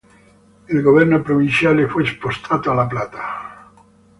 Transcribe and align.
Il 0.67 0.81
governo 0.81 1.21
provinciale 1.21 1.87
fu 1.87 2.03
spostato 2.03 2.71
a 2.71 2.73
La 2.73 2.87
Plata. 2.87 3.69